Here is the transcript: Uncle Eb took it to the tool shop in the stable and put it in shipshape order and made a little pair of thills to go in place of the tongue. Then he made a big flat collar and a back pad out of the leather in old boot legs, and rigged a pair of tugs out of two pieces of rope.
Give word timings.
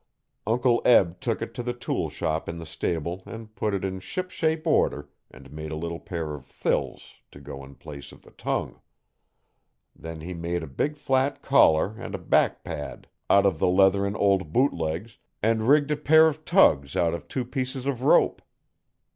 Uncle 0.47 0.81
Eb 0.83 1.19
took 1.19 1.43
it 1.43 1.53
to 1.53 1.61
the 1.61 1.75
tool 1.75 2.09
shop 2.09 2.49
in 2.49 2.57
the 2.57 2.65
stable 2.65 3.21
and 3.27 3.53
put 3.55 3.71
it 3.71 3.85
in 3.85 3.99
shipshape 3.99 4.65
order 4.65 5.09
and 5.29 5.51
made 5.53 5.71
a 5.71 5.75
little 5.75 5.99
pair 5.99 6.33
of 6.33 6.43
thills 6.47 7.17
to 7.31 7.39
go 7.39 7.63
in 7.63 7.75
place 7.75 8.11
of 8.11 8.23
the 8.23 8.31
tongue. 8.31 8.81
Then 9.95 10.21
he 10.21 10.33
made 10.33 10.63
a 10.63 10.67
big 10.67 10.97
flat 10.97 11.43
collar 11.43 11.95
and 11.99 12.15
a 12.15 12.17
back 12.17 12.63
pad 12.63 13.05
out 13.29 13.45
of 13.45 13.59
the 13.59 13.67
leather 13.67 14.03
in 14.07 14.15
old 14.15 14.51
boot 14.51 14.73
legs, 14.73 15.19
and 15.43 15.67
rigged 15.69 15.91
a 15.91 15.97
pair 15.97 16.25
of 16.27 16.45
tugs 16.45 16.95
out 16.95 17.13
of 17.13 17.27
two 17.27 17.45
pieces 17.45 17.85
of 17.85 18.01
rope. 18.01 18.41